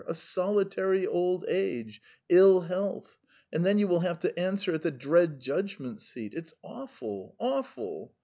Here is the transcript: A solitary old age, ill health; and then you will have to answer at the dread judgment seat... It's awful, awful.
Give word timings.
A 0.07 0.15
solitary 0.15 1.05
old 1.05 1.45
age, 1.47 2.01
ill 2.27 2.61
health; 2.61 3.19
and 3.53 3.63
then 3.63 3.77
you 3.77 3.87
will 3.87 3.99
have 3.99 4.17
to 4.21 4.39
answer 4.39 4.73
at 4.73 4.81
the 4.81 4.89
dread 4.89 5.39
judgment 5.39 5.99
seat... 6.01 6.33
It's 6.33 6.55
awful, 6.63 7.35
awful. 7.37 8.11